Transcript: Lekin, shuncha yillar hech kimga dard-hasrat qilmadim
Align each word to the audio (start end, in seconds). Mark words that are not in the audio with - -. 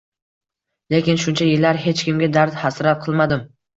Lekin, 0.93 1.21
shuncha 1.25 1.49
yillar 1.49 1.81
hech 1.85 2.01
kimga 2.07 2.31
dard-hasrat 2.39 3.05
qilmadim 3.05 3.45